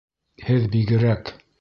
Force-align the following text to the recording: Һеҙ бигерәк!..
Һеҙ 0.47 0.65
бигерәк!.. 0.77 1.35